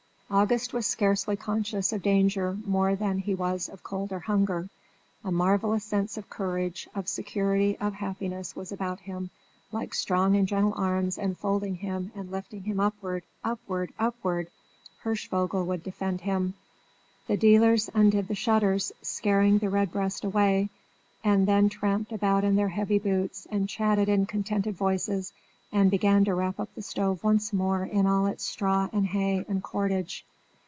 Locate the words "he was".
3.19-3.67